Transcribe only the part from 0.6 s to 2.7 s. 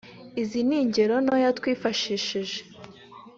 ni ingero ntoya twifashishije